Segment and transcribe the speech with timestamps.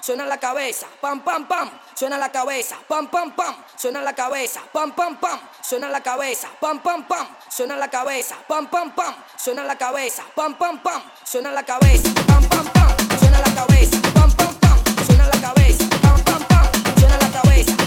[0.00, 4.60] suena la cabeza, pam pam pam, suena la cabeza, pam pam pam, suena la cabeza,
[4.72, 9.14] pam pam pam, suena la cabeza, pam pam pam, suena la cabeza, pam pam pam,
[9.36, 14.00] suena la cabeza, pam pam pam, suena la cabeza, pam pam pam, suena la cabeza,
[14.14, 16.66] pam pam pam, suena la cabeza, pam pam pam,
[16.98, 17.79] suena la cabeza.